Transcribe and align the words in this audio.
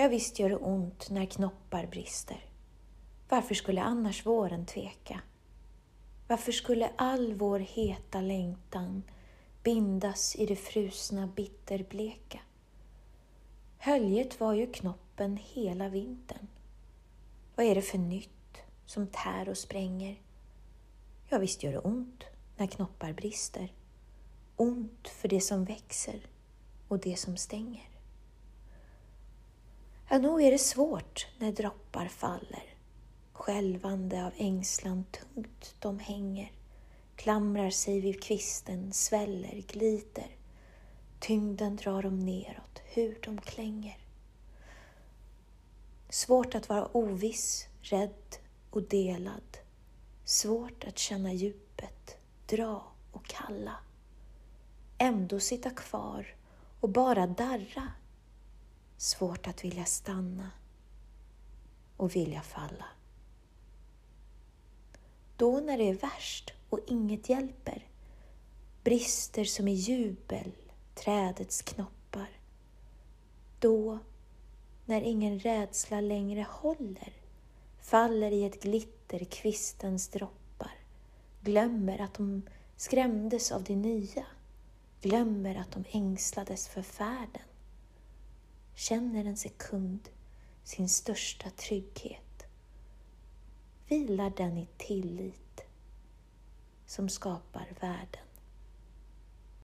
Ja, 0.00 0.08
visst 0.08 0.38
gör 0.38 0.48
det 0.48 0.56
ont 0.56 1.10
när 1.10 1.26
knoppar 1.26 1.86
brister. 1.86 2.44
Varför 3.28 3.54
skulle 3.54 3.82
annars 3.82 4.26
våren 4.26 4.66
tveka? 4.66 5.20
Varför 6.28 6.52
skulle 6.52 6.90
all 6.96 7.34
vår 7.34 7.58
heta 7.58 8.20
längtan 8.20 9.02
bindas 9.62 10.36
i 10.36 10.46
det 10.46 10.56
frusna 10.56 11.26
bitterbleka? 11.26 12.40
Höljet 13.78 14.40
var 14.40 14.54
ju 14.54 14.72
knoppen 14.72 15.38
hela 15.42 15.88
vintern. 15.88 16.46
Vad 17.54 17.66
är 17.66 17.74
det 17.74 17.82
för 17.82 17.98
nytt 17.98 18.56
som 18.86 19.06
tär 19.06 19.48
och 19.48 19.58
spränger? 19.58 20.20
Ja, 21.28 21.38
visst 21.38 21.62
gör 21.62 21.72
det 21.72 21.78
ont 21.78 22.24
när 22.56 22.66
knoppar 22.66 23.12
brister. 23.12 23.72
Ont 24.56 25.08
för 25.08 25.28
det 25.28 25.40
som 25.40 25.64
växer 25.64 26.26
och 26.88 26.98
det 26.98 27.16
som 27.16 27.36
stänger. 27.36 27.90
Ja, 30.12 30.18
nog 30.18 30.42
är 30.42 30.50
det 30.50 30.58
svårt 30.58 31.26
när 31.38 31.52
droppar 31.52 32.08
faller. 32.08 32.74
Skälvande 33.32 34.26
av 34.26 34.32
ängslan 34.36 35.04
tungt 35.04 35.74
de 35.78 35.98
hänger, 35.98 36.52
klamrar 37.16 37.70
sig 37.70 38.00
vid 38.00 38.22
kvisten, 38.22 38.92
sväller, 38.92 39.62
glider. 39.68 40.36
Tyngden 41.20 41.76
drar 41.76 42.02
dem 42.02 42.18
neråt, 42.18 42.82
hur 42.84 43.18
de 43.22 43.40
klänger. 43.40 43.98
Svårt 46.08 46.54
att 46.54 46.68
vara 46.68 46.88
oviss, 46.96 47.66
rädd 47.80 48.36
och 48.70 48.82
delad. 48.82 49.58
Svårt 50.24 50.84
att 50.84 50.98
känna 50.98 51.32
djupet, 51.32 52.18
dra 52.46 52.84
och 53.12 53.24
kalla. 53.26 53.76
Ändå 54.98 55.40
sitta 55.40 55.70
kvar 55.70 56.34
och 56.80 56.88
bara 56.88 57.26
darra. 57.26 57.88
Svårt 59.00 59.46
att 59.46 59.64
vilja 59.64 59.84
stanna 59.84 60.50
och 61.96 62.16
vilja 62.16 62.42
falla. 62.42 62.84
Då 65.36 65.60
när 65.60 65.78
det 65.78 65.88
är 65.88 65.94
värst 65.94 66.52
och 66.70 66.80
inget 66.86 67.28
hjälper, 67.28 67.88
brister 68.84 69.44
som 69.44 69.68
i 69.68 69.72
jubel 69.72 70.52
trädets 70.94 71.62
knoppar. 71.62 72.30
Då, 73.58 73.98
när 74.84 75.02
ingen 75.02 75.38
rädsla 75.40 76.00
längre 76.00 76.46
håller, 76.50 77.12
faller 77.80 78.30
i 78.30 78.44
ett 78.44 78.62
glitter 78.62 79.24
kvistens 79.24 80.08
droppar, 80.08 80.74
glömmer 81.40 81.98
att 81.98 82.14
de 82.14 82.42
skrämdes 82.76 83.52
av 83.52 83.64
det 83.64 83.76
nya, 83.76 84.26
glömmer 85.00 85.54
att 85.54 85.72
de 85.72 85.84
ängslades 85.90 86.68
för 86.68 86.82
färden, 86.82 87.42
känner 88.80 89.24
en 89.24 89.36
sekund 89.36 90.08
sin 90.64 90.88
största 90.88 91.50
trygghet, 91.50 92.46
vilar 93.88 94.32
den 94.36 94.58
i 94.58 94.68
tillit 94.76 95.60
som 96.86 97.08
skapar 97.08 97.68
världen. 97.80 98.29